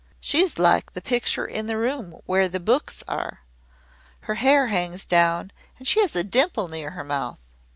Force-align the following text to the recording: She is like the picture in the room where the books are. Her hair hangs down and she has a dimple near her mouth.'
She 0.19 0.41
is 0.41 0.57
like 0.57 0.93
the 0.93 0.99
picture 1.01 1.45
in 1.45 1.67
the 1.67 1.77
room 1.77 2.13
where 2.25 2.49
the 2.49 2.59
books 2.59 3.03
are. 3.07 3.41
Her 4.21 4.33
hair 4.33 4.65
hangs 4.65 5.05
down 5.05 5.51
and 5.77 5.87
she 5.87 6.01
has 6.01 6.15
a 6.15 6.23
dimple 6.23 6.69
near 6.69 6.89
her 6.97 7.03
mouth.' 7.03 7.37